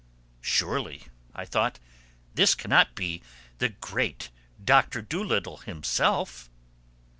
"Surely," 0.41 1.03
I 1.35 1.45
thought, 1.45 1.77
"this 2.33 2.55
cannot 2.55 2.95
be 2.95 3.21
the 3.59 3.69
great 3.69 4.31
Doctor 4.65 4.99
Dolittle 5.03 5.57
himself!" 5.57 6.49